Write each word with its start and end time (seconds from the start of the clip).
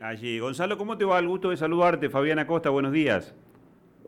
allí. 0.00 0.38
Gonzalo, 0.38 0.76
¿cómo 0.76 0.96
te 0.96 1.04
va? 1.04 1.18
El 1.18 1.28
gusto 1.28 1.50
de 1.50 1.56
saludarte. 1.56 2.10
Fabián 2.10 2.38
Acosta, 2.38 2.70
buenos 2.70 2.92
días. 2.92 3.34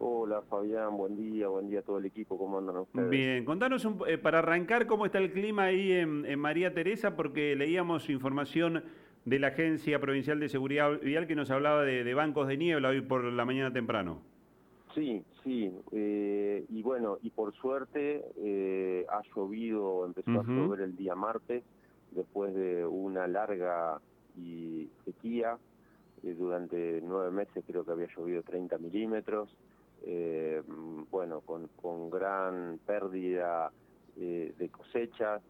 Hola 0.04 0.42
Fabián, 0.42 0.96
buen 0.96 1.16
día, 1.16 1.46
buen 1.46 1.70
día 1.70 1.78
a 1.78 1.82
todo 1.82 1.98
el 1.98 2.06
equipo, 2.06 2.36
¿cómo 2.36 2.58
andan 2.58 2.78
ustedes? 2.78 3.08
Bien, 3.08 3.44
contanos 3.44 3.86
eh, 4.08 4.18
para 4.18 4.40
arrancar 4.40 4.88
cómo 4.88 5.06
está 5.06 5.18
el 5.18 5.30
clima 5.30 5.64
ahí 5.64 5.92
en, 5.92 6.38
María 6.40 6.74
Teresa, 6.74 7.14
porque 7.14 7.54
leíamos 7.54 8.10
información 8.10 8.82
de 9.24 9.38
la 9.38 9.48
Agencia 9.48 10.00
Provincial 10.00 10.40
de 10.40 10.48
Seguridad 10.48 10.98
Vial 11.00 11.28
que 11.28 11.36
nos 11.36 11.52
hablaba 11.52 11.82
de, 11.82 12.14
bancos 12.14 12.48
de 12.48 12.56
niebla 12.56 12.88
hoy 12.88 13.00
por 13.00 13.22
la 13.22 13.44
mañana 13.44 13.72
temprano. 13.72 14.20
Sí, 14.92 15.22
sí, 15.44 15.72
eh, 15.92 16.64
y 16.68 16.82
bueno, 16.82 17.18
y 17.22 17.30
por 17.30 17.54
suerte 17.54 18.24
eh, 18.38 19.06
ha 19.08 19.22
llovido, 19.34 20.04
empezó 20.04 20.40
a 20.40 20.44
llover 20.44 20.80
el 20.80 20.96
día 20.96 21.14
martes, 21.14 21.62
después 22.10 22.52
de 22.54 22.84
una 22.84 23.28
larga 23.28 24.00
y 24.36 24.88
sequía. 25.04 25.58
Eh, 26.22 26.34
durante 26.38 27.00
nueve 27.02 27.30
meses 27.30 27.64
creo 27.66 27.84
que 27.84 27.92
había 27.92 28.08
llovido 28.16 28.42
30 28.42 28.78
milímetros. 28.78 29.54
Eh, 30.04 30.62
bueno, 31.10 31.40
con, 31.40 31.68
con, 31.80 32.10
gran 32.10 32.80
pérdida 32.84 33.70
eh, 34.16 34.52
de 34.58 34.68
cosechas. 34.68 35.42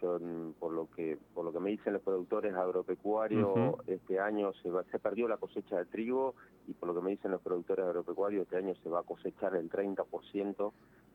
yo, 0.00 0.18
mm, 0.20 0.52
por 0.60 0.72
lo 0.72 0.88
que 0.90 1.18
por 1.34 1.44
lo 1.44 1.52
que 1.52 1.60
me 1.60 1.70
dicen 1.70 1.94
los 1.94 2.02
productores 2.02 2.54
agropecuarios, 2.54 3.78
este 3.86 4.20
año 4.20 4.52
se, 4.62 4.70
se 4.90 4.98
perdió 4.98 5.26
la 5.26 5.38
cosecha 5.38 5.78
de 5.78 5.86
trigo 5.86 6.34
y 6.68 6.72
por 6.74 6.88
lo 6.88 6.94
que 6.94 7.00
me 7.00 7.10
dicen 7.10 7.30
los 7.30 7.40
productores 7.40 7.84
agropecuarios, 7.84 8.42
este 8.42 8.58
año 8.58 8.74
se 8.82 8.88
va 8.88 9.00
a 9.00 9.04
cosechar 9.04 9.56
el 9.56 9.68
30% 9.70 10.72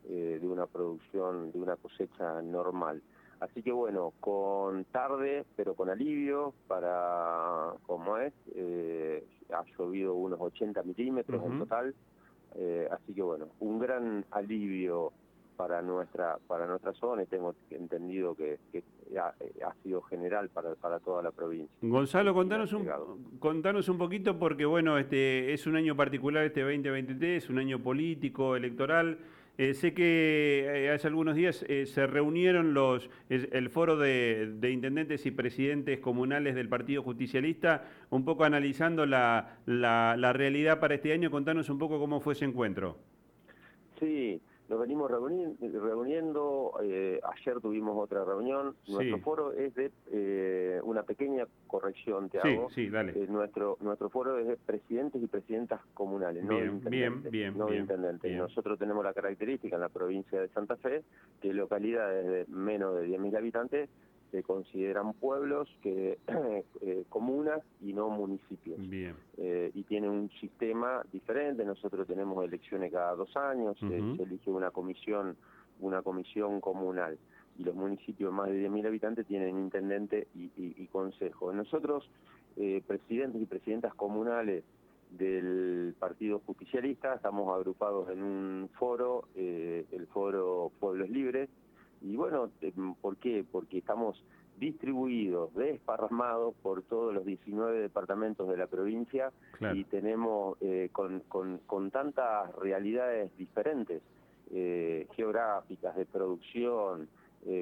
de 0.07 0.47
una 0.47 0.67
producción, 0.67 1.51
de 1.51 1.59
una 1.59 1.77
cosecha 1.77 2.41
normal. 2.41 3.01
Así 3.39 3.61
que 3.61 3.71
bueno, 3.71 4.13
con 4.19 4.85
tarde, 4.85 5.45
pero 5.55 5.73
con 5.75 5.89
alivio, 5.89 6.53
para 6.67 7.73
como 7.85 8.17
es, 8.17 8.33
eh, 8.55 9.25
ha 9.51 9.63
llovido 9.77 10.13
unos 10.13 10.39
80 10.39 10.81
milímetros 10.83 11.43
en 11.43 11.59
total, 11.59 11.95
eh, 12.55 12.87
así 12.91 13.13
que 13.13 13.21
bueno, 13.21 13.47
un 13.59 13.79
gran 13.79 14.25
alivio 14.31 15.11
para 15.57 15.81
nuestra 15.81 16.37
para 16.47 16.67
nuestra 16.67 16.93
zona 16.93 17.23
y 17.23 17.27
tengo 17.27 17.55
entendido 17.69 18.35
que, 18.35 18.59
ha, 19.17 19.33
sido 19.83 20.01
general 20.01 20.49
para, 20.49 20.75
para 20.75 20.99
toda 20.99 21.21
la 21.21 21.31
provincia. 21.31 21.73
Gonzalo, 21.81 22.33
contanos 22.33 22.73
un, 22.73 22.89
contanos 23.39 23.87
un 23.89 23.97
poquito 23.97 24.37
porque 24.37 24.65
bueno, 24.65 24.97
este 24.97 25.53
es 25.53 25.65
un 25.67 25.75
año 25.75 25.95
particular 25.95 26.43
este 26.43 26.61
2023, 26.61 27.43
es 27.43 27.49
un 27.49 27.59
año 27.59 27.79
político, 27.79 28.55
electoral. 28.55 29.17
Eh, 29.57 29.73
sé 29.73 29.93
que 29.93 30.65
eh, 30.67 30.91
hace 30.91 31.07
algunos 31.07 31.35
días 31.35 31.63
eh, 31.69 31.85
se 31.85 32.07
reunieron 32.07 32.73
los 32.73 33.09
el 33.29 33.69
foro 33.69 33.95
de, 33.95 34.57
intendentes 34.69 35.25
y 35.25 35.31
presidentes 35.31 35.99
comunales 35.99 36.55
del 36.55 36.67
Partido 36.67 37.03
Justicialista, 37.03 37.85
un 38.09 38.25
poco 38.25 38.43
analizando 38.43 39.05
la, 39.05 39.57
la 39.65 40.33
realidad 40.33 40.79
para 40.79 40.95
este 40.95 41.13
año. 41.13 41.31
Contanos 41.31 41.69
un 41.69 41.79
poco 41.79 41.99
cómo 41.99 42.19
fue 42.19 42.33
ese 42.33 42.45
encuentro. 42.45 42.97
Sí, 43.99 44.41
nos 44.69 44.79
venimos 44.79 45.11
reuniendo, 45.11 46.73
eh, 46.83 47.19
ayer 47.23 47.61
tuvimos 47.61 47.97
otra 47.97 48.25
reunión, 48.25 48.75
nuestro 48.87 49.19
foro 49.19 49.53
es 49.53 49.75
de 49.75 49.91
eh, 50.11 50.79
una 50.83 51.03
pequeña 51.03 51.45
corrección, 51.67 52.29
te 52.29 52.39
hago. 52.39 52.69
Sí, 52.71 52.89
dale. 52.89 53.11
Eh, 53.15 53.27
nuestro, 53.29 53.77
nuestro 53.81 54.09
foro 54.09 54.39
es 54.39 54.47
de 54.47 54.57
presidentes 54.57 55.21
y 55.21 55.27
presidentas 55.27 55.81
comunales, 55.93 56.43
no 56.43 56.55
bien, 56.55 56.81
bien, 56.83 57.23
bien, 57.29 57.57
no 57.57 57.73
intendentes. 57.73 58.35
Nosotros 58.35 58.79
tenemos 58.79 59.03
la 59.03 59.13
característica 59.13 59.75
en 59.75 59.81
la 59.81 59.89
provincia 59.89 60.41
de 60.41 60.47
Santa 60.49 60.75
Fe 60.77 61.03
que 61.41 61.53
localidades 61.53 62.25
de 62.25 62.53
menos 62.53 62.95
de 62.95 63.07
10.000 63.07 63.37
habitantes 63.37 63.89
se 64.31 64.43
consideran 64.43 65.13
pueblos, 65.13 65.69
que 65.81 66.17
eh, 66.81 67.03
comunas 67.09 67.61
y 67.81 67.93
no 67.93 68.09
municipios. 68.09 68.77
Bien. 68.89 69.15
Eh, 69.37 69.71
y 69.73 69.83
tienen 69.83 70.09
un 70.09 70.29
sistema 70.41 71.03
diferente. 71.11 71.63
Nosotros 71.65 72.07
tenemos 72.07 72.43
elecciones 72.43 72.91
cada 72.91 73.15
dos 73.15 73.35
años, 73.37 73.77
se, 73.79 73.97
elige 73.97 74.49
una 74.49 74.71
comisión, 74.71 75.35
una 75.79 76.01
comisión 76.01 76.61
comunal. 76.61 77.17
Y 77.57 77.63
los 77.63 77.75
municipios 77.75 78.33
más 78.33 78.49
de 78.49 78.67
10.000 78.67 78.87
habitantes 78.87 79.25
tienen 79.25 79.57
intendente 79.57 80.27
y, 80.35 80.87
consejo. 80.87 81.53
Nosotros, 81.53 82.09
eh, 82.57 82.81
presidentes 82.85 83.41
y 83.41 83.45
presidentas 83.45 83.93
comunales 83.93 84.63
del 85.11 85.95
Partido 85.97 86.41
Justicialista, 86.45 87.15
estamos 87.15 87.53
agrupados 87.53 88.09
en 88.09 88.21
un 88.21 88.69
foro, 88.77 89.27
el 89.35 90.07
foro 90.11 90.71
Pueblos 90.79 91.09
Libres, 91.09 91.34
eh, 92.61 92.73
¿por 93.01 93.17
qué? 93.17 93.45
Porque 93.49 93.79
estamos 93.79 94.23
distribuidos, 94.57 95.53
desparramados 95.53 96.55
por 96.61 96.83
todos 96.83 97.13
los 97.13 97.25
19 97.25 97.81
departamentos 97.81 98.47
de 98.47 98.57
la 98.57 98.67
provincia 98.67 99.31
y 99.73 99.83
tenemos 99.85 100.57
eh, 100.61 100.89
con, 100.93 101.21
con, 101.27 101.91
tantas 101.91 102.55
realidades 102.55 103.35
diferentes, 103.37 104.01
eh, 104.51 105.07
geográficas, 105.15 105.95
de 105.95 106.05
producción, 106.05 107.09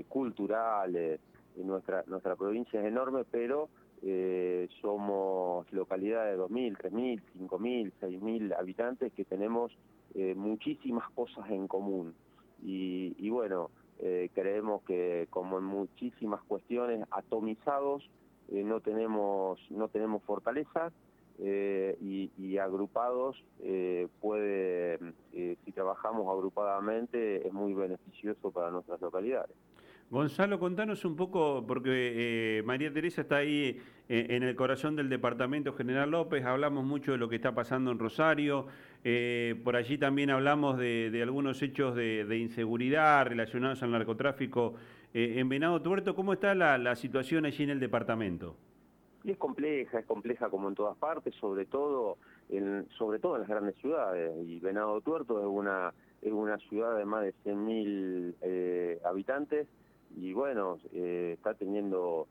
culturales. 0.08 1.20
nuestra, 1.58 2.06
nuestra 2.08 2.38
provincia 2.38 2.80
es 2.80 2.86
enorme, 2.86 3.26
pero 3.30 3.68
somos 4.82 5.70
localidades 5.74 6.38
de 6.38 6.44
2.000, 6.44 6.78
3.000, 6.78 7.22
5.000, 7.50 7.92
6.000 8.00 8.56
habitantes 8.58 9.12
que 9.12 9.26
tenemos 9.26 9.76
muchísimas 10.36 11.10
cosas 11.10 11.50
en 11.50 11.68
común. 11.68 12.14
Y, 12.62 13.14
y 13.18 13.30
bueno, 13.30 13.72
eh, 14.00 14.30
creemos 14.34 14.82
que 14.84 15.28
como 15.30 15.60
en 15.60 15.64
muchísimas 15.64 16.42
cuestiones 16.44 17.06
atomizados 17.12 18.10
eh, 18.50 18.64
no 18.64 18.82
tenemos 18.82 19.60
no 19.70 19.88
tenemos 19.88 20.24
fortaleza 20.24 20.92
eh, 21.40 21.98
y, 22.02 22.58
agrupados 22.58 23.44
puede 24.22 25.00
si 25.32 25.72
trabajamos 25.74 26.28
agrupadamente 26.32 27.48
es 27.48 27.52
muy 27.52 27.74
beneficioso 27.74 28.52
para 28.52 28.70
nuestras 28.70 29.02
localidades. 29.02 29.56
Gonzalo, 30.10 30.60
contanos 30.60 31.04
un 31.06 31.16
poco, 31.16 31.66
porque 31.68 32.62
María 32.66 32.94
Teresa 32.94 33.22
está 33.22 33.38
ahí 33.38 33.82
en 34.08 34.44
el 34.44 34.56
corazón 34.56 34.96
del 34.96 35.10
Departamento 35.10 35.74
General 35.74 36.12
López, 36.12 36.46
hablamos 36.46 36.86
mucho 36.86 37.14
de 37.14 37.18
lo 37.18 37.28
que 37.28 37.38
está 37.38 37.56
pasando 37.56 37.90
en 37.90 37.98
Rosario, 37.98 38.68
eh, 39.04 39.60
por 39.64 39.76
allí 39.76 39.98
también 39.98 40.30
hablamos 40.30 40.78
de, 40.78 41.20
algunos 41.22 41.62
hechos 41.62 41.96
de, 41.96 42.38
inseguridad 42.38 43.26
relacionados 43.26 43.84
al 43.84 43.92
narcotráfico 43.92 44.76
eh, 45.14 45.36
en 45.38 45.50
Venado 45.50 45.82
Tuerto. 45.82 46.16
¿Cómo 46.16 46.34
está 46.34 46.56
la, 46.56 46.96
situación 46.96 47.46
allí 47.46 47.64
en 47.64 47.72
el 47.72 47.80
departamento? 47.80 48.56
es 49.26 49.38
compleja, 49.38 50.00
es 50.00 50.06
compleja 50.06 50.50
como 50.50 50.68
en 50.68 50.76
todas 50.76 50.98
partes, 50.98 51.34
sobre 51.36 51.66
todo 51.66 52.18
en, 52.50 52.88
sobre 52.98 53.20
todo 53.20 53.36
en 53.36 53.42
las 53.42 53.50
grandes 53.50 53.76
ciudades. 53.76 54.34
Y 54.46 54.60
Venado 54.60 55.00
Tuerto 55.02 55.40
es 55.40 55.46
una, 55.46 55.94
es 56.22 56.32
una 56.32 56.58
ciudad 56.58 56.98
de 56.98 57.06
más 57.06 57.24
de 57.24 57.34
100.000 57.46 58.36
eh, 58.42 59.00
habitantes 59.06 59.68
y 60.16 60.34
bueno, 60.34 60.78
está 60.94 61.56
teniendo 61.56 62.28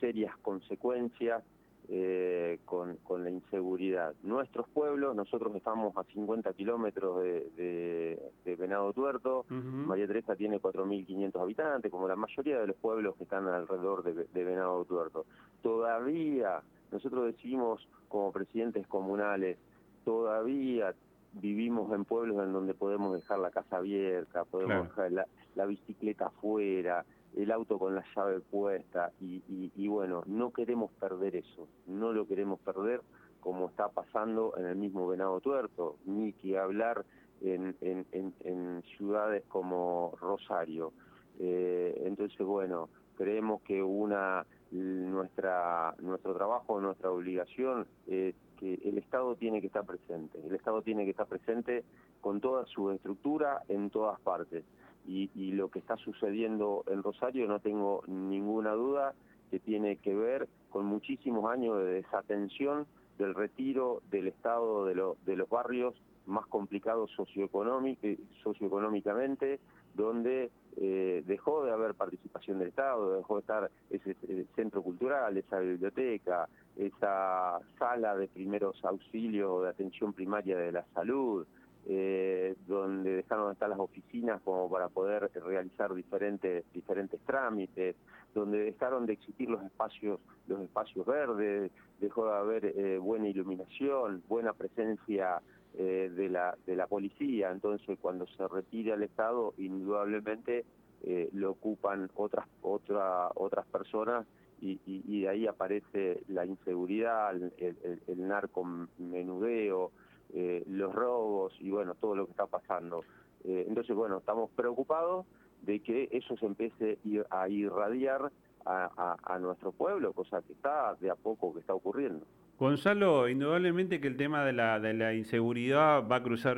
serias 0.00 0.36
consecuencias 0.38 1.42
eh, 1.88 2.60
con, 2.64 2.96
con, 2.96 3.24
la 3.24 3.30
inseguridad. 3.30 4.14
Nuestros 4.22 4.66
pueblos, 4.68 5.14
nosotros 5.14 5.54
estamos 5.54 5.94
a 5.96 6.04
50 6.04 6.52
kilómetros 6.54 7.22
de, 7.22 8.30
de, 8.44 8.56
Venado 8.56 8.92
Tuerto, 8.94 9.44
María 9.50 10.06
Teresa 10.06 10.34
tiene 10.34 10.60
4.500 10.60 11.40
habitantes, 11.42 11.90
como 11.90 12.08
la 12.08 12.16
mayoría 12.16 12.58
de 12.58 12.68
los 12.68 12.76
pueblos 12.76 13.16
que 13.16 13.24
están 13.24 13.46
alrededor 13.48 14.02
de, 14.02 14.44
Venado 14.44 14.84
Tuerto. 14.86 15.26
Todavía, 15.62 16.62
nosotros 16.90 17.26
decimos 17.26 17.86
como 18.08 18.32
presidentes 18.32 18.86
comunales, 18.86 19.58
todavía 20.06 20.94
vivimos 21.34 21.92
en 21.92 22.06
pueblos 22.06 22.42
en 22.42 22.52
donde 22.52 22.72
podemos 22.72 23.12
dejar 23.12 23.40
la 23.40 23.50
casa 23.50 23.76
abierta, 23.76 24.44
podemos 24.44 24.88
dejar 24.88 25.12
la, 25.12 25.26
la 25.54 25.66
bicicleta 25.66 26.26
afuera, 26.26 27.04
el 27.36 27.50
auto 27.50 27.78
con 27.78 27.94
la 27.94 28.04
llave 28.14 28.40
puesta 28.40 29.12
y, 29.20 29.88
bueno, 29.88 30.22
no 30.26 30.52
queremos 30.52 30.90
perder 30.92 31.36
eso, 31.36 31.68
no 31.86 32.12
lo 32.12 32.26
queremos 32.26 32.60
perder 32.60 33.00
como 33.40 33.68
está 33.68 33.88
pasando 33.88 34.54
en 34.56 34.66
el 34.66 34.76
mismo 34.76 35.06
Venado 35.06 35.40
Tuerto, 35.40 35.96
ni 36.06 36.32
que 36.32 36.58
hablar 36.58 37.04
en, 37.42 38.82
ciudades 38.96 39.44
como 39.48 40.14
Rosario. 40.20 40.92
Eh, 41.38 42.02
entonces, 42.06 42.38
bueno, 42.46 42.88
creemos 43.16 43.60
que 43.62 43.82
una 43.82 44.46
nuestra 44.70 45.94
nuestro 46.00 46.34
trabajo, 46.34 46.80
nuestra 46.80 47.10
obligación 47.10 47.86
es 48.06 48.34
que 48.58 48.74
el 48.84 48.98
Estado 48.98 49.36
tiene 49.36 49.60
que 49.60 49.68
estar 49.68 49.84
presente, 49.84 50.40
el 50.44 50.54
Estado 50.54 50.82
tiene 50.82 51.04
que 51.04 51.10
estar 51.10 51.26
presente 51.26 51.84
con 52.20 52.40
toda 52.40 52.64
su 52.66 52.90
estructura 52.90 53.62
en 53.68 53.90
todas 53.90 54.18
partes 54.20 54.64
y, 55.06 55.52
lo 55.52 55.70
que 55.70 55.78
está 55.78 55.96
sucediendo 55.96 56.84
en 56.88 57.02
Rosario 57.02 57.46
no 57.46 57.60
tengo 57.60 58.02
ninguna 58.06 58.72
duda 58.72 59.14
que 59.50 59.60
tiene 59.60 59.96
que 59.96 60.14
ver 60.14 60.48
con 60.70 60.86
muchísimos 60.86 61.50
años 61.50 61.78
de 61.78 61.84
desatención 61.84 62.86
del 63.18 63.34
retiro 63.34 64.02
del 64.10 64.28
Estado 64.28 64.86
de, 64.86 64.94
de 65.24 65.36
los 65.36 65.48
barrios 65.48 65.94
más 66.26 66.46
complicados 66.46 67.10
socioeconómicamente, 67.12 69.60
donde 69.94 70.50
eh, 70.76 71.22
dejó 71.26 71.64
de 71.64 71.72
haber 71.72 71.94
participación 71.94 72.58
del 72.58 72.68
Estado, 72.68 73.16
dejó 73.16 73.36
de 73.36 73.40
estar 73.40 73.70
ese, 73.90 74.14
centro 74.56 74.82
cultural, 74.82 75.36
esa 75.36 75.58
biblioteca, 75.60 76.48
esa 76.76 77.60
sala 77.78 78.16
de 78.16 78.28
primeros 78.28 78.84
auxilios 78.84 79.62
de 79.62 79.68
atención 79.68 80.12
primaria 80.12 80.58
de 80.58 80.72
la 80.72 80.84
salud, 80.94 81.46
eh, 81.86 82.54
donde 82.66 83.16
dejaron 83.16 83.48
de 83.48 83.52
estar 83.52 83.68
las 83.68 83.78
oficinas 83.78 84.40
como 84.42 84.70
para 84.70 84.88
poder 84.88 85.30
realizar 85.34 85.94
diferentes 85.94 86.64
diferentes 86.72 87.20
trámites, 87.20 87.96
donde 88.34 88.58
dejaron 88.64 89.06
de 89.06 89.14
existir 89.14 89.48
los 89.48 89.62
espacios 89.62 90.20
los 90.46 90.60
espacios 90.60 91.06
verdes, 91.06 91.70
dejó 92.00 92.26
de 92.26 92.32
haber 92.32 92.64
eh, 92.66 92.98
buena 92.98 93.28
iluminación, 93.28 94.22
buena 94.28 94.52
presencia 94.52 95.40
eh, 95.76 96.10
de, 96.14 96.28
la, 96.28 96.56
de 96.66 96.76
la 96.76 96.86
policía. 96.86 97.50
Entonces, 97.50 97.98
cuando 98.00 98.26
se 98.26 98.46
retira 98.46 98.94
el 98.94 99.02
Estado, 99.02 99.54
indudablemente 99.58 100.64
eh, 101.02 101.28
lo 101.32 101.52
ocupan 101.52 102.10
otras, 102.14 102.46
otra, 102.62 103.30
otras 103.34 103.66
personas 103.66 104.26
y, 104.60 104.80
y, 104.86 105.22
de 105.22 105.28
ahí 105.28 105.46
aparece 105.46 106.22
la 106.28 106.46
inseguridad, 106.46 107.34
el, 107.34 107.52
el, 107.58 108.00
el 108.06 108.28
narcomenudeo, 108.28 109.90
eh, 110.32 110.64
los 110.68 110.94
robos 110.94 111.54
y 111.60 111.70
bueno, 111.70 111.94
todo 111.94 112.14
lo 112.14 112.26
que 112.26 112.30
está 112.32 112.46
pasando. 112.46 113.04
entonces, 113.44 113.94
bueno, 113.94 114.18
estamos 114.18 114.50
preocupados 114.56 115.26
de 115.62 115.80
que 115.80 116.08
eso 116.12 116.36
se 116.36 116.46
empiece 116.46 116.98
a 117.30 117.48
irradiar 117.48 118.32
a, 118.64 118.90
a, 118.96 119.34
a 119.34 119.38
nuestro 119.38 119.72
pueblo, 119.72 120.12
cosa 120.12 120.40
que 120.42 120.52
está 120.52 120.94
de 121.00 121.10
a 121.10 121.14
poco 121.14 121.52
que 121.52 121.60
está 121.60 121.74
ocurriendo. 121.74 122.24
Gonzalo, 122.58 123.28
indudablemente 123.28 124.00
que 124.00 124.06
el 124.06 124.16
tema 124.16 124.44
de 124.44 124.52
la, 124.52 124.78
de 124.78 124.94
la 124.94 125.12
inseguridad 125.12 126.06
va 126.06 126.16
a 126.16 126.22
cruzar 126.22 126.56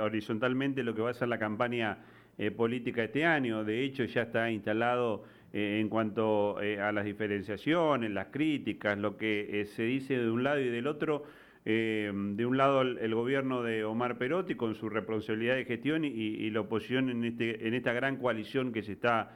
horizontalmente 0.00 0.82
lo 0.82 0.92
que 0.92 1.02
va 1.02 1.10
a 1.10 1.14
ser 1.14 1.28
la 1.28 1.38
campaña 1.38 1.98
eh, 2.36 2.50
política 2.50 3.04
este 3.04 3.24
año. 3.24 3.62
De 3.62 3.84
hecho, 3.84 4.02
ya 4.04 4.22
está 4.22 4.50
instalado 4.50 5.22
eh, 5.52 5.78
en 5.80 5.88
cuanto 5.88 6.60
eh, 6.60 6.80
a 6.80 6.90
las 6.90 7.04
diferenciaciones, 7.04 8.10
las 8.10 8.26
críticas, 8.28 8.98
lo 8.98 9.16
que 9.16 9.66
se 9.76 9.84
dice 9.84 10.18
de 10.18 10.30
un 10.30 10.42
lado 10.42 10.58
y 10.58 10.68
del 10.68 10.88
otro. 10.88 11.22
De 11.64 12.46
un 12.46 12.56
lado 12.56 12.82
el, 12.82 13.14
gobierno 13.14 13.62
de 13.62 13.84
Omar 13.84 14.16
Perotti 14.16 14.54
con 14.54 14.74
su 14.74 14.88
responsabilidad 14.88 15.56
de 15.56 15.64
gestión 15.66 16.04
y, 16.04 16.50
la 16.50 16.60
oposición 16.60 17.10
en, 17.10 17.24
este, 17.24 17.68
en 17.68 17.74
esta 17.74 17.92
gran 17.92 18.16
coalición 18.16 18.72
que 18.72 18.82
se 18.82 18.92
está 18.92 19.32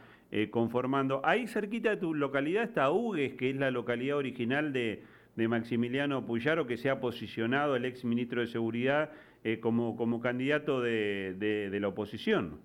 conformando. 0.51 1.21
Ahí 1.25 1.47
cerquita 1.47 1.91
de 1.91 1.97
tu 1.99 2.15
localidad 2.15 2.65
está 2.65 2.91
Hugues, 2.91 3.35
que 3.35 3.51
es 3.51 3.57
la 3.57 3.71
localidad 3.71 4.17
original 4.17 4.73
de 4.73 5.03
Maximiliano 5.49 6.25
Puyaro, 6.25 6.67
que 6.67 6.77
se 6.77 6.91
ha 6.91 6.99
posicionado 6.99 7.77
el 7.77 7.85
ex 7.85 8.05
ministro 8.05 8.41
de 8.41 8.47
Seguridad 8.47 9.11
eh, 9.47 9.61
como, 9.61 10.21
candidato 10.23 10.81
de, 10.81 11.69
la 11.79 11.89
oposición. 11.89 12.61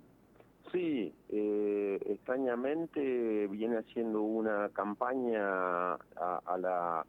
Sí, 0.72 1.14
eh, 1.28 2.00
extrañamente 2.06 3.48
viene 3.48 3.80
haciendo 3.80 4.22
una 4.22 4.70
campaña 4.70 5.96
a, 5.96 6.58
la, 6.58 7.06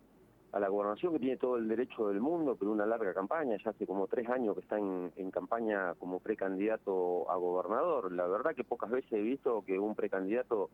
a 0.52 0.61
la 0.61 0.69
gobernación 0.69 1.12
que 1.12 1.20
tiene 1.20 1.37
todo 1.37 1.56
el 1.56 1.69
derecho 1.69 2.08
del 2.08 2.20
mundo, 2.20 2.56
pero 2.58 2.73
una 2.73 2.87
larga 2.87 3.14
campaña, 3.14 3.56
ya 3.62 3.70
hace 3.70 3.87
como 3.87 4.06
tres 4.06 4.29
años 4.29 4.55
que 4.55 4.62
está 4.62 4.79
en, 4.79 5.12
en 5.17 5.31
campaña 5.31 5.94
como 5.94 6.19
precandidato 6.20 7.31
a 7.31 7.37
gobernador. 7.37 8.12
La 8.12 8.26
verdad 8.26 8.55
que 8.55 8.64
pocas 8.64 8.91
veces 8.91 9.12
he 9.12 9.23
visto 9.23 9.62
que 9.64 9.79
un 9.79 9.94
precandidato 9.94 10.70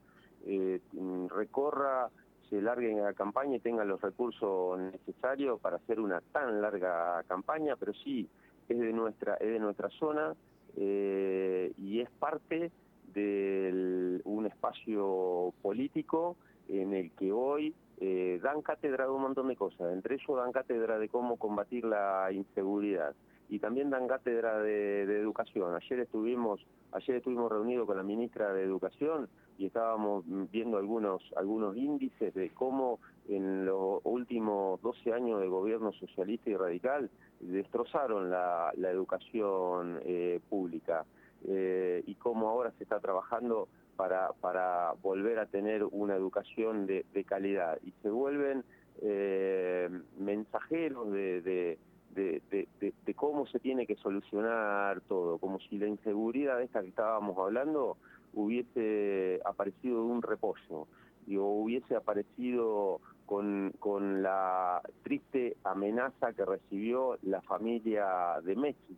eh, 0.46 0.80
recorra 1.28 2.08
se 2.48 2.62
larguen 2.62 3.00
a 3.00 3.04
la 3.04 3.12
campaña 3.12 3.56
y 3.56 3.60
tengan 3.60 3.88
los 3.88 4.00
recursos 4.00 4.78
necesarios 4.78 5.60
para 5.60 5.76
hacer 5.76 5.98
una 5.98 6.20
tan 6.32 6.60
larga 6.60 7.22
campaña, 7.26 7.74
pero 7.76 7.92
sí 7.92 8.28
es 8.68 8.78
de 8.78 8.92
nuestra, 8.92 9.34
es 9.34 9.48
de 9.48 9.58
nuestra 9.58 9.90
zona 9.90 10.34
eh, 10.76 11.72
y 11.76 12.00
es 12.00 12.10
parte 12.10 12.70
de 13.12 14.20
un 14.24 14.46
espacio 14.46 15.52
político 15.62 16.36
en 16.68 16.94
el 16.94 17.10
que 17.12 17.32
hoy 17.32 17.74
eh, 17.98 18.38
dan 18.42 18.62
cátedra 18.62 19.04
de 19.04 19.10
un 19.10 19.22
montón 19.22 19.48
de 19.48 19.56
cosas, 19.56 19.92
entre 19.92 20.16
ellos 20.16 20.36
dan 20.36 20.52
cátedra 20.52 20.98
de 20.98 21.08
cómo 21.08 21.36
combatir 21.36 21.84
la 21.84 22.30
inseguridad. 22.32 23.14
Y 23.48 23.60
también 23.60 23.90
dan 23.90 24.08
cátedra 24.08 24.58
de, 24.58 25.02
educación. 25.02 25.74
Ayer 25.74 26.00
estuvimos, 26.00 26.66
ayer 26.92 27.16
estuvimos 27.16 27.50
reunidos 27.50 27.86
con 27.86 27.96
la 27.96 28.02
ministra 28.02 28.52
de 28.52 28.64
Educación 28.64 29.28
y 29.56 29.66
estábamos 29.66 30.24
viendo 30.50 30.78
algunos, 30.78 31.22
algunos 31.36 31.76
índices 31.76 32.34
de 32.34 32.50
cómo 32.50 32.98
en 33.28 33.64
los 33.64 34.00
últimos 34.02 34.82
12 34.82 35.12
años 35.12 35.40
de 35.40 35.46
gobierno 35.46 35.92
socialista 35.92 36.50
y 36.50 36.56
radical 36.56 37.08
destrozaron 37.38 38.30
la, 38.30 38.72
educación 38.76 40.00
eh, 40.04 40.40
pública. 40.50 41.04
Eh, 41.48 42.02
y 42.06 42.14
cómo 42.16 42.48
ahora 42.48 42.72
se 42.72 42.82
está 42.82 42.98
trabajando 42.98 43.68
para, 43.96 44.32
para 44.40 44.92
volver 45.02 45.38
a 45.38 45.46
tener 45.46 45.84
una 45.84 46.14
educación 46.14 46.86
de, 46.86 47.04
calidad. 47.26 47.78
Y 47.84 47.92
se 48.02 48.10
vuelven 48.10 48.64
eh, 49.02 49.88
mensajeros 50.18 51.12
de 51.12 51.78
de, 52.16 53.14
cómo 53.14 53.46
se 53.46 53.58
tiene 53.58 53.86
que 53.86 53.96
solucionar 53.96 55.00
todo, 55.02 55.38
como 55.38 55.60
si 55.60 55.78
la 55.78 55.86
inseguridad 55.86 56.58
de 56.58 56.64
esta 56.64 56.82
que 56.82 56.88
estábamos 56.88 57.36
hablando 57.38 57.96
hubiese 58.32 59.40
aparecido 59.44 59.98
de 59.98 60.12
un 60.12 60.22
reposo, 60.22 60.88
o 61.28 61.62
hubiese 61.62 61.96
aparecido 61.96 63.00
con, 63.26 63.72
con 63.78 64.22
la 64.22 64.80
triste 65.02 65.56
amenaza 65.64 66.32
que 66.32 66.44
recibió 66.44 67.18
la 67.22 67.40
familia 67.42 68.40
de 68.42 68.56
Messi, 68.56 68.96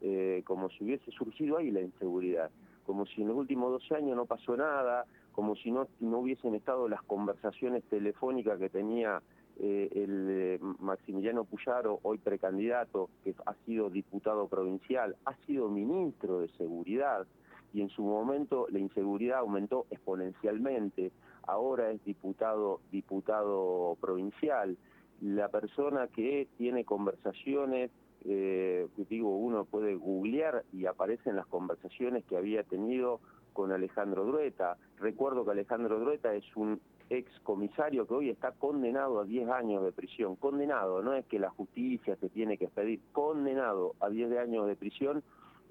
eh, 0.00 0.42
como 0.44 0.70
si 0.70 0.84
hubiese 0.84 1.10
surgido 1.12 1.58
ahí 1.58 1.70
la 1.70 1.82
inseguridad, 1.82 2.50
como 2.86 3.04
si 3.06 3.22
en 3.22 3.28
los 3.28 3.36
últimos 3.36 3.70
12 3.72 3.96
años 3.96 4.16
no 4.16 4.26
pasó 4.26 4.56
nada, 4.56 5.04
como 5.32 5.56
si 5.56 5.70
no, 5.70 5.88
no 6.00 6.18
hubiesen 6.20 6.54
estado 6.54 6.88
las 6.88 7.02
conversaciones 7.02 7.82
telefónicas 7.84 8.58
que 8.58 8.70
tenía 8.70 9.20
eh, 9.58 9.88
el 9.92 10.26
eh, 10.30 10.58
Maximiliano 10.78 11.44
Puyaro, 11.44 11.98
hoy 12.02 12.18
precandidato, 12.18 13.10
que 13.24 13.34
ha 13.44 13.54
sido 13.66 13.90
diputado 13.90 14.48
provincial, 14.48 15.16
ha 15.24 15.34
sido 15.46 15.68
ministro 15.68 16.40
de 16.40 16.48
Seguridad 16.56 17.26
y 17.72 17.80
en 17.80 17.88
su 17.90 18.02
momento 18.02 18.66
la 18.70 18.78
inseguridad 18.78 19.40
aumentó 19.40 19.86
exponencialmente, 19.90 21.12
ahora 21.46 21.90
es 21.90 22.02
diputado, 22.04 22.80
diputado 22.90 23.96
provincial. 24.00 24.76
La 25.20 25.48
persona 25.48 26.08
que 26.08 26.48
tiene 26.56 26.84
conversaciones, 26.84 27.90
eh, 28.28 28.88
digo, 29.08 29.36
uno 29.36 29.64
puede 29.64 29.94
googlear 29.94 30.64
y 30.72 30.86
aparecen 30.86 31.36
las 31.36 31.46
conversaciones 31.46 32.24
que 32.24 32.36
había 32.36 32.62
tenido 32.64 33.20
con 33.52 33.72
Alejandro 33.72 34.24
Drueta. 34.24 34.76
Recuerdo 34.98 35.44
que 35.44 35.52
Alejandro 35.52 35.98
Drueta 36.00 36.34
es 36.34 36.44
un 36.56 36.80
ex 37.08 37.30
comisario 37.40 38.06
que 38.06 38.14
hoy 38.14 38.30
está 38.30 38.52
condenado 38.52 39.20
a 39.20 39.24
10 39.24 39.48
años 39.48 39.84
de 39.84 39.92
prisión, 39.92 40.36
condenado, 40.36 41.02
no 41.02 41.14
es 41.14 41.24
que 41.26 41.38
la 41.38 41.50
justicia 41.50 42.16
se 42.16 42.28
tiene 42.28 42.58
que 42.58 42.68
pedir, 42.68 43.00
condenado 43.12 43.94
a 44.00 44.08
10 44.08 44.38
años 44.38 44.66
de 44.66 44.74
prisión 44.74 45.22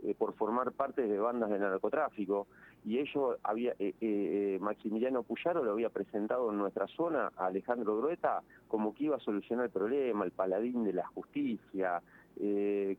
eh, 0.04 0.14
por 0.18 0.34
formar 0.34 0.72
parte 0.74 1.08
de 1.08 1.20
bandas 1.20 1.50
de 1.50 1.60
narcotráfico. 1.60 2.48
Y 2.84 3.00
ello 3.00 3.38
había 3.44 3.74
eh, 3.80 3.94
eh, 4.00 4.58
Maximiliano 4.62 5.24
Puyaro 5.24 5.64
lo 5.64 5.72
había 5.72 5.90
presentado 5.90 6.52
en 6.52 6.58
nuestra 6.58 6.86
zona 6.88 7.32
a 7.36 7.48
Alejandro 7.48 7.98
Grueta 7.98 8.44
como 8.68 8.94
que 8.94 9.06
iba 9.06 9.16
a 9.16 9.20
solucionar 9.20 9.66
el 9.66 9.72
problema, 9.72 10.26
el 10.26 10.32
paladín 10.32 10.84
de 10.84 10.94
la 10.94 11.08
justicia, 11.08 12.02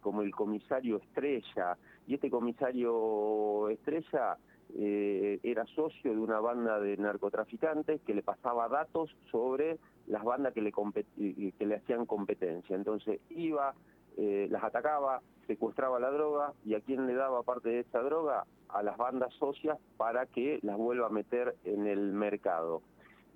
como 0.01 0.23
el 0.23 0.35
comisario 0.35 0.97
estrella 0.97 1.77
y 2.07 2.15
este 2.15 2.31
comisario 2.31 3.69
estrella 3.69 4.39
eh, 4.75 5.39
era 5.43 5.65
socio 5.67 6.13
de 6.13 6.19
una 6.19 6.41
banda 6.41 6.81
de 6.81 6.97
narcotraficantes 6.97 8.01
que 8.03 8.15
le 8.15 8.23
pasaba 8.23 8.69
datos 8.69 9.15
sobre 9.31 9.79
las 10.07 10.25
bandas 10.25 10.53
que 10.53 10.61
le, 10.61 10.73
que 10.73 11.67
le 11.67 11.75
hacían 11.77 12.05
competencia. 12.05 12.75
Entonces 12.75 13.21
iba, 13.31 13.75
eh, 14.17 14.49
las 14.51 14.65
atacaba, 14.65 15.23
secuestraba 15.47 16.01
la 16.01 16.11
droga 16.11 16.53
y 16.65 16.75
a 16.75 16.81
quién 16.81 17.07
le 17.07 17.15
daba 17.15 17.43
parte 17.43 17.69
de 17.69 17.81
esa 17.81 18.01
droga 18.01 18.45
a 18.69 18.83
las 18.83 18.97
bandas 18.97 19.33
socias 19.35 19.79
para 19.97 20.27
que 20.27 20.59
las 20.63 20.77
vuelva 20.77 21.07
a 21.07 21.11
meter 21.11 21.55
en 21.65 21.87
el 21.87 22.13
mercado. 22.13 22.83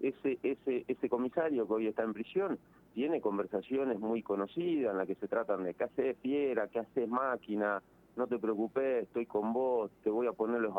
Ese, 0.02 0.38
ese, 0.42 0.84
ese 0.88 1.08
comisario 1.08 1.66
que 1.66 1.72
hoy 1.72 1.86
está 1.86 2.02
en 2.02 2.12
prisión 2.12 2.58
tiene 2.94 3.20
conversaciones 3.20 3.98
muy 3.98 4.22
conocidas 4.22 4.92
en 4.92 4.98
las 4.98 5.06
que 5.06 5.14
se 5.14 5.28
tratan 5.28 5.64
de 5.64 5.74
qué 5.74 5.84
hace 5.84 6.14
fiera, 6.14 6.68
qué 6.68 6.80
hace 6.80 7.06
máquina, 7.06 7.82
no 8.16 8.26
te 8.26 8.38
preocupes, 8.38 9.04
estoy 9.04 9.26
con 9.26 9.52
vos, 9.52 9.90
te 10.02 10.10
voy 10.10 10.26
a 10.26 10.32
poner 10.32 10.60
los 10.60 10.74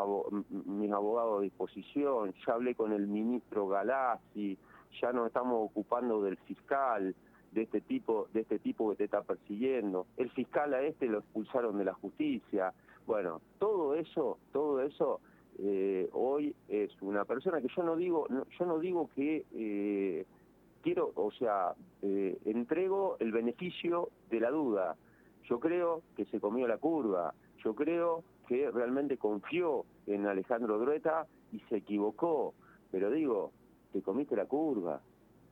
mis 0.50 0.92
abogados 0.92 1.38
a 1.38 1.42
disposición, 1.42 2.34
ya 2.46 2.54
hablé 2.54 2.74
con 2.74 2.92
el 2.92 3.06
ministro 3.06 3.66
Galassi, 3.68 4.58
ya 5.00 5.12
nos 5.12 5.28
estamos 5.28 5.70
ocupando 5.70 6.22
del 6.22 6.36
fiscal, 6.38 7.14
de 7.52 7.62
este 7.62 7.80
tipo, 7.80 8.28
de 8.32 8.40
este 8.40 8.58
tipo 8.58 8.90
que 8.90 8.96
te 8.96 9.04
está 9.04 9.22
persiguiendo. 9.22 10.06
El 10.16 10.30
fiscal 10.30 10.72
a 10.74 10.82
este 10.82 11.06
lo 11.06 11.18
expulsaron 11.18 11.78
de 11.78 11.84
la 11.84 11.94
justicia. 11.94 12.72
Bueno, 13.06 13.40
todo 13.58 13.94
eso, 13.94 14.38
todo 14.52 14.80
eso 14.82 15.20
eh, 15.58 16.08
hoy 16.12 16.54
es 16.68 16.90
una 17.02 17.24
persona 17.24 17.60
que 17.60 17.68
yo 17.74 17.82
no 17.82 17.96
digo, 17.96 18.26
yo 18.28 18.66
no 18.66 18.78
digo 18.78 19.10
que 19.14 19.44
eh, 19.52 20.26
quiero, 20.82 21.12
o 21.14 21.30
sea, 21.30 21.74
eh, 22.02 22.38
entrego 22.44 23.16
el 23.20 23.32
beneficio 23.32 24.10
de 24.30 24.40
la 24.40 24.50
duda 24.50 24.96
yo 25.48 25.60
creo 25.60 26.02
que 26.16 26.24
se 26.26 26.40
comió 26.40 26.66
la 26.66 26.78
curva, 26.78 27.34
yo 27.64 27.74
creo 27.74 28.24
que 28.46 28.70
realmente 28.70 29.18
confió 29.18 29.84
en 30.06 30.26
Alejandro 30.26 30.78
Drueta 30.78 31.26
y 31.52 31.60
se 31.68 31.76
equivocó. 31.76 32.54
Pero 32.90 33.10
digo, 33.10 33.52
te 33.92 34.02
comiste 34.02 34.36
la 34.36 34.46
curva. 34.46 35.00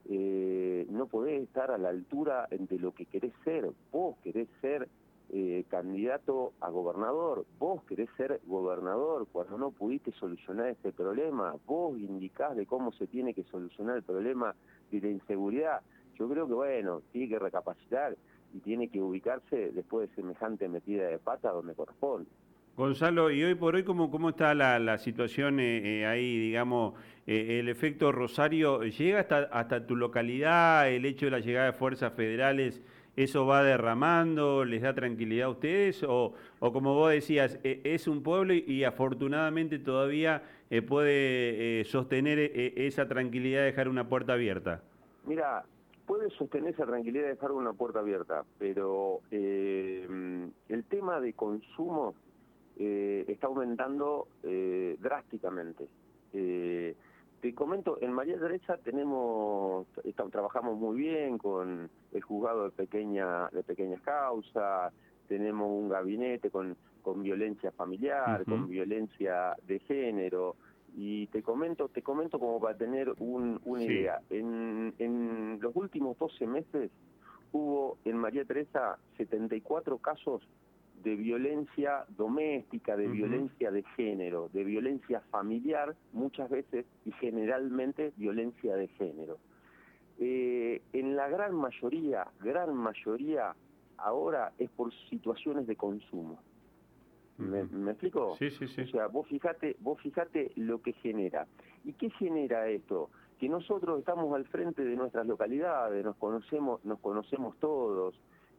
Eh, 0.08 0.86
no 0.90 1.06
podés 1.06 1.42
estar 1.42 1.70
a 1.70 1.78
la 1.78 1.90
altura 1.90 2.46
de 2.50 2.78
lo 2.78 2.92
que 2.92 3.06
querés 3.06 3.32
ser. 3.44 3.70
Vos 3.92 4.16
querés 4.22 4.48
ser 4.60 4.88
eh, 5.32 5.64
candidato 5.68 6.54
a 6.60 6.70
gobernador, 6.70 7.46
vos 7.60 7.84
querés 7.84 8.08
ser 8.16 8.40
gobernador 8.46 9.28
cuando 9.30 9.58
no 9.58 9.70
pudiste 9.70 10.10
solucionar 10.12 10.66
este 10.70 10.90
problema, 10.90 11.54
vos 11.66 11.96
indicás 11.96 12.56
de 12.56 12.66
cómo 12.66 12.90
se 12.92 13.06
tiene 13.06 13.32
que 13.32 13.44
solucionar 13.44 13.98
el 13.98 14.02
problema 14.02 14.56
de 14.90 15.00
la 15.00 15.08
inseguridad. 15.08 15.82
Yo 16.18 16.28
creo 16.28 16.48
que, 16.48 16.54
bueno, 16.54 17.02
tiene 17.12 17.28
que 17.28 17.38
recapacitar 17.38 18.16
y 18.52 18.58
tiene 18.58 18.88
que 18.88 19.00
ubicarse 19.00 19.70
después 19.70 20.08
de 20.08 20.16
semejante 20.16 20.68
metida 20.68 21.06
de 21.06 21.18
pata 21.18 21.52
donde 21.52 21.74
corresponde. 21.74 22.28
Gonzalo, 22.76 23.30
y 23.30 23.44
hoy 23.44 23.54
por 23.54 23.76
hoy, 23.76 23.84
¿cómo, 23.84 24.10
cómo 24.10 24.30
está 24.30 24.52
la, 24.54 24.98
situación 24.98 25.60
eh, 25.60 26.00
eh, 26.00 26.06
ahí, 26.06 26.38
digamos, 26.38 26.94
el 27.26 27.68
efecto 27.68 28.10
Rosario? 28.10 28.82
¿Llega 28.82 29.20
hasta, 29.20 29.42
hasta 29.52 29.86
tu 29.86 29.94
localidad 29.94 30.90
el 30.90 31.04
hecho 31.04 31.26
de 31.26 31.30
la 31.30 31.38
llegada 31.38 31.66
de 31.66 31.72
fuerzas 31.72 32.12
federales? 32.14 32.82
Eso 33.16 33.46
va 33.46 33.62
derramando, 33.62 34.64
les 34.64 34.82
da 34.82 34.94
tranquilidad 34.94 35.46
a 35.46 35.50
ustedes 35.50 36.02
o, 36.02 36.34
o 36.58 36.72
como 36.72 36.94
vos 36.94 37.10
decías, 37.10 37.58
e, 37.64 37.80
es 37.84 38.06
un 38.06 38.22
pueblo 38.22 38.54
y, 38.54 38.84
afortunadamente 38.84 39.78
todavía 39.78 40.42
eh, 40.70 40.82
puede 40.82 41.80
eh, 41.80 41.84
sostener 41.84 42.38
eh, 42.38 42.72
esa 42.76 43.08
tranquilidad 43.08 43.60
de 43.60 43.66
dejar 43.66 43.88
una 43.88 44.08
puerta 44.08 44.34
abierta? 44.34 44.82
Mira, 45.26 45.64
puede 46.06 46.30
sostener 46.30 46.74
esa 46.74 46.86
tranquilidad 46.86 47.24
de 47.24 47.30
dejar 47.30 47.52
una 47.52 47.72
puerta 47.72 48.00
abierta, 48.00 48.44
pero 48.58 49.20
el 49.30 50.84
tema 50.88 51.20
de 51.20 51.32
consumo 51.34 52.14
está 52.76 53.46
aumentando 53.46 54.26
drásticamente. 54.98 55.86
Te 57.40 57.54
comento, 57.54 57.96
en 58.02 58.12
María 58.12 58.38
Teresa 58.38 58.76
tenemos, 58.76 59.86
trabajamos 60.30 60.76
muy 60.78 60.98
bien 60.98 61.38
con 61.38 61.88
el 62.12 62.22
juzgado 62.22 62.64
de 62.64 62.70
pequeña 62.70 63.48
de 63.48 63.62
pequeñas 63.62 64.02
causas, 64.02 64.92
tenemos 65.26 65.70
un 65.70 65.88
gabinete 65.88 66.50
con, 66.50 66.76
con 67.02 67.22
violencia 67.22 67.70
familiar, 67.72 68.44
con 68.44 68.68
violencia 68.68 69.56
de 69.66 69.78
género, 69.78 70.56
y 70.96 71.28
te 71.28 71.42
comento, 71.42 71.88
te 71.88 72.02
comento 72.02 72.38
como 72.38 72.60
para 72.60 72.76
tener 72.76 73.12
una 73.18 73.82
idea. 73.82 74.20
En, 74.28 74.92
en 74.98 75.58
los 75.60 75.74
últimos 75.76 76.18
12 76.18 76.46
meses 76.46 76.90
hubo 77.52 77.96
en 78.04 78.16
María 78.16 78.44
Teresa 78.44 78.98
74 79.16 79.98
casos 79.98 80.42
de 81.02 81.16
violencia 81.16 82.04
doméstica, 82.16 82.96
de 82.96 83.08
violencia 83.08 83.70
de 83.70 83.82
género, 83.96 84.48
de 84.52 84.64
violencia 84.64 85.20
familiar, 85.30 85.94
muchas 86.12 86.50
veces 86.50 86.86
y 87.04 87.12
generalmente 87.12 88.12
violencia 88.16 88.76
de 88.76 88.88
género. 88.88 89.38
Eh, 90.18 90.82
en 90.92 91.16
la 91.16 91.28
gran 91.28 91.54
mayoría, 91.54 92.26
gran 92.40 92.74
mayoría, 92.74 93.54
ahora 93.96 94.52
es 94.58 94.68
por 94.70 94.92
situaciones 95.08 95.66
de 95.66 95.76
consumo. 95.76 96.38
¿Me, 97.38 97.62
explico? 97.90 98.36
Sí, 98.38 98.50
sí, 98.50 98.68
sí. 98.68 98.82
O 98.82 98.86
sea, 98.88 99.06
vos 99.06 99.26
fijate, 99.26 99.76
vos 99.80 99.98
fijate 100.00 100.52
lo 100.56 100.82
que 100.82 100.92
genera. 100.92 101.46
¿Y 101.84 101.94
qué 101.94 102.10
genera 102.10 102.68
esto? 102.68 103.08
Que 103.38 103.48
nosotros 103.48 103.98
estamos 103.98 104.34
al 104.34 104.44
frente 104.44 104.84
de 104.84 104.94
nuestras 104.94 105.26
localidades, 105.26 106.04
nos 106.04 106.16
conocemos, 106.16 106.84
nos 106.84 106.98
conocemos 106.98 107.56
todos. 107.58 108.14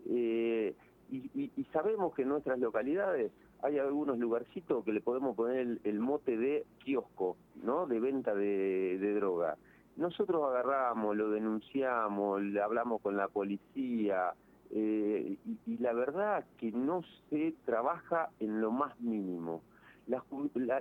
Eh, 0.10 0.74
y, 1.12 1.66
sabemos 1.74 2.14
que 2.14 2.24
en 2.24 2.30
nuestras 2.30 2.60
localidades 2.60 3.32
hay 3.62 3.78
algunos 3.78 4.18
lugarcitos 4.18 4.84
que 4.84 4.94
le 4.94 5.02
podemos 5.02 5.36
poner 5.36 5.80
el, 5.84 6.00
mote 6.00 6.38
de 6.38 6.66
kiosco, 6.80 7.38
¿no? 7.64 7.86
De 7.86 8.00
venta 8.00 8.34
de, 8.34 9.14
droga. 9.16 9.58
Nosotros 9.98 10.44
agarramos, 10.44 11.16
lo 11.16 11.30
denunciamos, 11.30 12.42
le 12.42 12.62
hablamos 12.62 13.02
con 13.02 13.18
la 13.18 13.28
policía, 13.28 14.34
eh, 14.72 15.38
y, 15.66 15.78
la 15.78 15.94
verdad 15.94 16.46
que 16.58 16.72
no 16.72 17.04
se 17.30 17.54
trabaja 17.66 18.30
en 18.40 18.62
lo 18.62 18.72
más 18.72 19.00
mínimo. 19.02 19.62
La, 20.08 20.24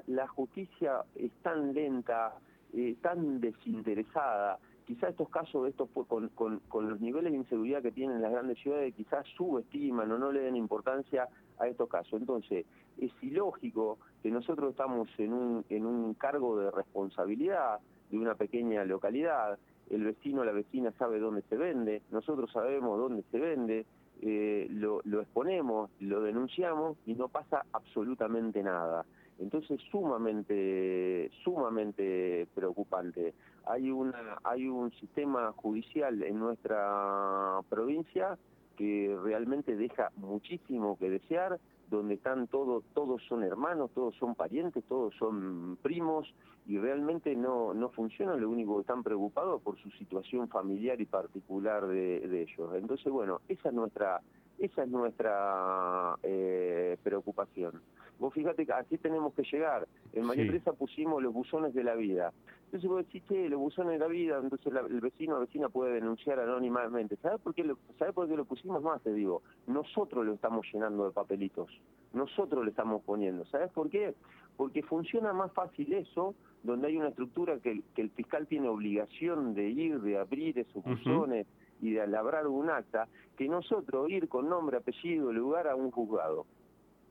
la, 0.06 0.28
justicia 0.28 1.04
es 1.14 1.30
tan 1.42 1.74
lenta, 1.74 2.34
eh, 2.72 2.96
tan 3.02 3.40
desinteresada, 3.40 4.58
quizá 4.90 5.08
estos 5.08 5.28
casos, 5.28 5.68
estos 5.68 5.88
con, 6.08 6.28
con, 6.68 6.90
los 6.90 7.00
niveles 7.00 7.30
de 7.30 7.38
inseguridad 7.38 7.80
que 7.80 7.92
tienen 7.92 8.20
las 8.20 8.32
grandes 8.32 8.58
ciudades, 8.58 8.92
quizás 8.92 9.24
subestiman 9.36 10.10
o 10.10 10.18
no 10.18 10.32
le 10.32 10.40
den 10.40 10.56
importancia 10.56 11.28
a 11.60 11.68
estos 11.68 11.88
casos. 11.88 12.14
Entonces, 12.20 12.66
es 12.98 13.12
ilógico 13.22 13.98
que 14.20 14.32
nosotros 14.32 14.72
estamos 14.72 15.08
en 15.18 15.32
un, 15.32 15.64
en 15.68 15.86
un 15.86 16.14
cargo 16.14 16.58
de 16.58 16.72
responsabilidad 16.72 17.78
de 18.10 18.18
una 18.18 18.34
pequeña 18.34 18.84
localidad, 18.84 19.60
el 19.90 20.02
vecino 20.02 20.40
o 20.40 20.44
la 20.44 20.50
vecina 20.50 20.90
sabe 20.98 21.20
dónde 21.20 21.42
se 21.42 21.56
vende, 21.56 22.02
nosotros 22.10 22.50
sabemos 22.50 22.98
dónde 22.98 23.22
se 23.30 23.38
vende, 23.38 23.86
eh, 24.22 24.66
lo, 24.70 25.02
lo 25.04 25.20
exponemos, 25.20 25.88
lo 26.00 26.20
denunciamos 26.20 26.96
y 27.06 27.14
no 27.14 27.28
pasa 27.28 27.64
absolutamente 27.72 28.60
nada. 28.60 29.06
Entonces, 29.38 29.80
sumamente, 29.90 31.30
sumamente 31.44 32.48
preocupante. 32.54 33.34
Hay, 33.66 33.90
una, 33.90 34.38
hay 34.44 34.68
un 34.68 34.90
sistema 34.92 35.52
judicial 35.52 36.22
en 36.22 36.38
nuestra 36.38 37.60
provincia 37.68 38.38
que 38.76 39.16
realmente 39.22 39.76
deja 39.76 40.10
muchísimo 40.16 40.96
que 40.98 41.10
desear, 41.10 41.60
donde 41.90 42.14
están 42.14 42.46
todos, 42.46 42.84
todos 42.94 43.22
son 43.28 43.42
hermanos, 43.42 43.90
todos 43.94 44.14
son 44.16 44.34
parientes, 44.34 44.84
todos 44.84 45.14
son 45.16 45.76
primos 45.82 46.32
y 46.66 46.78
realmente 46.78 47.34
no, 47.34 47.74
no 47.74 47.90
funciona, 47.90 48.36
lo 48.36 48.48
único 48.48 48.76
que 48.76 48.82
están 48.82 49.02
preocupados 49.02 49.60
por 49.60 49.76
su 49.78 49.90
situación 49.90 50.48
familiar 50.48 51.00
y 51.00 51.04
particular 51.04 51.86
de, 51.86 52.20
de 52.20 52.42
ellos. 52.42 52.70
Entonces, 52.74 53.12
bueno, 53.12 53.40
esa 53.48 53.68
es 53.70 53.74
nuestra, 53.74 54.20
esa 54.58 54.84
es 54.84 54.88
nuestra 54.88 56.16
eh, 56.22 56.96
preocupación. 57.02 57.82
Vos 58.18 58.34
fíjate 58.34 58.66
que 58.66 58.72
así 58.72 58.98
tenemos 58.98 59.32
que 59.32 59.42
llegar. 59.42 59.88
En 60.12 60.26
María 60.26 60.44
Teresa 60.46 60.74
pusimos 60.74 61.22
los 61.22 61.32
buzones 61.32 61.72
de 61.72 61.82
la 61.82 61.94
vida. 61.94 62.32
Entonces 62.70 62.88
vos 62.88 63.04
decís, 63.04 63.24
che, 63.26 63.48
los 63.48 63.58
buzones 63.58 63.94
de 63.94 63.98
la 63.98 64.06
vida, 64.06 64.38
entonces 64.40 64.72
el 64.72 65.00
vecino 65.00 65.36
o 65.36 65.40
vecina 65.40 65.68
puede 65.68 65.94
denunciar 65.94 66.38
anónimamente. 66.38 67.16
¿Sabes 67.16 67.40
por, 67.40 67.52
qué 67.52 67.64
lo, 67.64 67.74
por 68.14 68.28
qué 68.28 68.36
lo 68.36 68.44
pusimos 68.44 68.80
más? 68.80 69.02
Te 69.02 69.12
digo, 69.12 69.42
nosotros 69.66 70.24
lo 70.24 70.34
estamos 70.34 70.64
llenando 70.72 71.04
de 71.04 71.10
papelitos. 71.10 71.68
Nosotros 72.12 72.62
le 72.64 72.70
estamos 72.70 73.02
poniendo. 73.02 73.44
¿Sabes 73.46 73.72
por 73.72 73.90
qué? 73.90 74.14
Porque 74.56 74.84
funciona 74.84 75.32
más 75.32 75.50
fácil 75.52 75.92
eso, 75.92 76.36
donde 76.62 76.86
hay 76.86 76.96
una 76.96 77.08
estructura 77.08 77.58
que, 77.58 77.82
el 77.96 78.10
fiscal 78.10 78.46
tiene 78.46 78.68
obligación 78.68 79.52
de 79.52 79.68
ir, 79.68 80.00
de 80.00 80.18
abrir 80.18 80.56
esos 80.56 80.84
buzones 80.84 81.48
y 81.82 81.90
de 81.90 82.06
labrar 82.06 82.46
un 82.46 82.70
acta, 82.70 83.08
que 83.36 83.48
nosotros 83.48 84.08
ir 84.10 84.28
con 84.28 84.48
nombre, 84.48 84.76
apellido, 84.76 85.32
lugar 85.32 85.66
a 85.66 85.74
un 85.74 85.90
juzgado. 85.90 86.46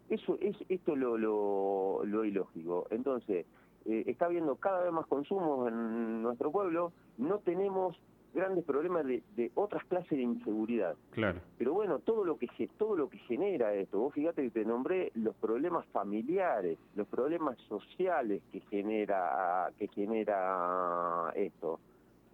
Eso 0.10 0.38
es 0.40 0.56
esto 0.70 0.96
lo, 0.96 1.18
lo, 1.18 2.06
lo 2.06 2.24
ilógico. 2.24 2.88
Entonces, 2.92 3.46
eh, 3.86 4.04
está 4.08 4.26
habiendo 4.26 4.56
cada 4.56 4.84
vez 4.84 4.92
más 4.92 5.08
consumo 5.08 5.68
en 5.68 6.22
nuestro 6.22 6.52
pueblo, 6.52 6.92
no 7.18 7.40
tenemos 7.40 7.98
grandes 8.34 8.64
problemas 8.64 9.06
de, 9.06 9.24
de, 9.36 9.52
otras 9.56 9.84
clases 9.86 10.12
de 10.12 10.22
inseguridad. 10.22 10.96
Claro. 11.12 11.40
Pero 11.58 11.74
bueno, 11.74 12.00
todo 12.00 12.24
lo 12.24 12.38
que 12.38 12.48
todo 12.78 12.96
lo 12.96 13.10
que 13.10 13.18
genera 13.20 13.74
esto, 13.74 14.00
vos 14.00 14.14
fíjate 14.14 14.44
que 14.44 14.52
te 14.52 14.66
nombré 14.66 15.12
los 15.16 15.36
problemas 15.36 15.86
familiares, 15.88 16.78
los 16.96 17.08
problemas 17.08 17.58
sociales 17.68 18.42
que 18.52 18.60
genera 18.62 19.72
que 19.78 19.88
genera 19.88 21.32
esto. 21.36 21.80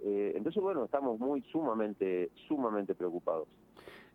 Eh, 0.03 0.33
entonces 0.35 0.61
bueno, 0.61 0.83
estamos 0.85 1.19
muy 1.19 1.41
sumamente 1.43 2.29
sumamente 2.47 2.93
preocupados. 2.95 3.47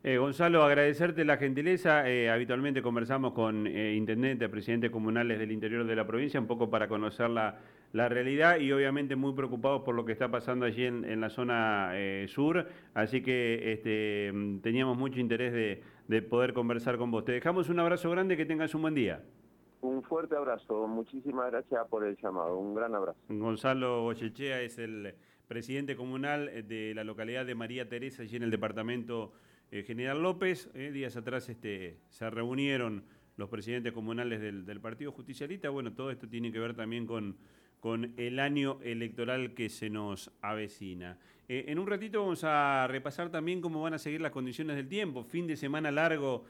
Eh, 0.03 0.17
Gonzalo, 0.17 0.63
agradecerte 0.63 1.27
la 1.27 1.37
gentileza. 1.37 2.09
Eh, 2.09 2.31
habitualmente 2.31 2.81
conversamos 2.81 3.35
con 3.35 3.67
eh, 3.67 3.95
intendentes, 3.95 4.49
presidentes 4.49 4.91
comunales 4.91 5.39
del 5.39 5.53
interior 5.53 5.85
de 5.87 5.95
la 5.95 6.07
provincia, 6.07 6.41
un 6.41 6.47
poco 6.47 6.71
para 6.71 6.89
conocer 6.89 7.29
la, 7.29 7.59
realidad 7.93 8.59
y 8.59 8.73
obviamente 8.73 9.15
muy 9.15 9.35
preocupados 9.35 9.83
por 9.83 9.95
lo 9.95 10.07
que 10.07 10.13
está 10.13 10.31
pasando 10.31 10.65
allí 10.65 10.87
en, 10.87 11.21
la 11.21 11.29
zona 11.29 11.93
sur. 12.29 12.67
Así 12.95 13.23
que 13.23 13.73
este, 13.73 14.33
teníamos 14.63 14.97
mucho 14.97 15.21
interés 15.21 15.53
de, 15.53 15.83
de, 16.09 16.23
poder 16.23 16.55
conversar 16.55 16.97
con 16.97 17.11
vos. 17.11 17.27
Te 17.27 17.33
dejamos 17.33 17.69
un 17.69 17.79
abrazo 17.81 18.09
grande, 18.11 18.39
que 18.39 18.47
tengas 18.47 18.75
un 18.75 18.83
buen 18.83 18.95
día. 18.95 19.23
Un 19.83 20.03
fuerte 20.03 20.35
abrazo, 20.35 20.87
muchísimas 20.87 21.51
gracias 21.51 21.87
por 21.89 22.07
el 22.07 22.17
llamado, 22.17 22.57
un 22.59 22.75
gran 22.75 22.95
abrazo. 22.95 23.19
Gonzalo 23.29 24.03
Bochechea 24.03 24.63
es 24.63 24.79
el 24.79 25.15
presidente 25.49 25.97
comunal 25.97 26.67
de 26.69 26.95
la 26.95 27.03
localidad 27.05 27.45
de 27.45 27.55
María 27.55 27.89
Teresa, 27.89 28.23
allí 28.23 28.37
en 28.37 28.45
el 28.45 28.51
departamento 28.51 29.33
eh, 29.71 29.85
General 29.85 30.21
López. 30.21 30.69
Eh, 30.75 30.91
días 30.91 31.17
atrás 31.17 31.49
este, 31.49 31.99
se 32.09 32.29
reunieron 32.29 33.05
los 33.37 33.49
presidentes 33.49 33.93
comunales 33.93 34.41
del, 34.41 34.81
Partido 34.81 35.13
Justicialista. 35.13 35.71
Bueno, 35.71 35.93
todo 35.93 36.11
esto 36.11 36.29
tiene 36.29 36.53
que 36.53 36.59
ver 36.59 36.75
también 36.75 37.07
con, 37.07 37.37
el 38.17 38.39
año 38.39 38.79
electoral 38.83 39.55
que 39.55 39.71
se 39.71 39.89
nos 39.89 40.31
avecina. 40.43 41.19
Eh, 41.49 41.65
en 41.69 41.79
un 41.79 41.87
ratito 41.87 42.21
vamos 42.21 42.45
a 42.45 42.87
repasar 42.89 43.31
también 43.31 43.63
cómo 43.63 43.81
van 43.81 43.95
a 43.95 43.99
seguir 43.99 44.21
las 44.21 44.33
condiciones 44.33 44.77
del 44.77 44.89
tiempo. 44.89 45.25
Fin 45.25 45.47
de 45.47 45.57
semana 45.57 45.91
largo 45.91 46.45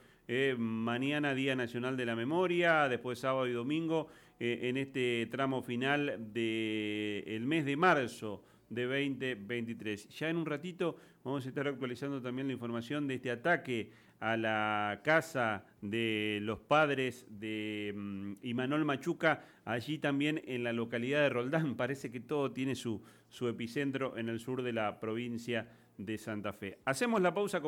mañana 0.59 1.35
Día 1.35 1.57
Nacional 1.57 1.97
de 1.97 2.07
la 2.07 2.15
Memoria, 2.15 2.89
después 2.89 3.19
sábado 3.19 3.49
y 3.49 3.53
domingo, 3.53 4.07
en 4.39 4.77
este 4.77 5.27
tramo 5.27 5.61
final 5.61 6.33
del 6.33 7.45
mes 7.47 7.65
de 7.65 7.77
marzo 7.77 8.45
de 8.71 8.85
2023. 8.85 10.09
Ya 10.09 10.31
en 10.31 10.37
un 10.37 10.47
ratito 10.47 10.97
vamos 11.23 11.45
a 11.45 11.49
estar 11.49 11.69
actualizando 11.69 12.23
también 12.23 12.47
la 12.47 12.55
información 12.55 13.07
de 13.07 13.17
este 13.17 13.31
ataque 13.31 13.91
a 14.21 14.37
la 14.37 15.01
casa 15.03 15.65
de 15.81 16.39
los 16.43 16.61
padres 16.61 17.27
de 17.29 17.93
um, 17.97 18.37
Imanol 18.43 18.85
Machuca, 18.85 19.45
allí 19.65 19.99
también 19.99 20.43
en 20.47 20.63
la 20.63 20.73
localidad 20.73 21.21
de 21.21 21.31
Roldán. 21.31 21.75
Parece 21.75 22.11
que 22.11 22.21
todo 22.21 22.53
tiene 22.53 22.75
su, 22.75 23.03
su 23.29 23.49
epicentro 23.49 24.17
en 24.17 24.29
el 24.29 24.39
sur 24.39 24.63
de 24.63 24.73
la 24.73 25.01
provincia 25.01 25.69
de 25.97 26.19
Santa 26.19 26.53
Fe. 26.53 26.79
Hacemos 26.85 27.21
la 27.21 27.35
pausa. 27.35 27.61